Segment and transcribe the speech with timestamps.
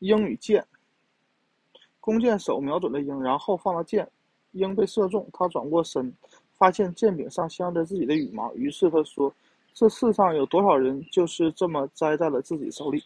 [0.00, 0.64] 鹰与箭
[2.00, 4.08] 弓箭手瞄准了鹰，然后放了箭，
[4.52, 6.12] 鹰被射中，他转过身，
[6.54, 9.34] 发现箭柄上镶着自己的羽毛，于是他说，
[9.74, 13.04] 这世上有多少人就是这么栽在了自己手里？